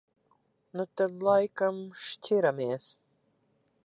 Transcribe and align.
Nu 0.77 0.85
tad 1.01 1.19
laikam 1.27 1.77
šķiramies. 2.05 2.89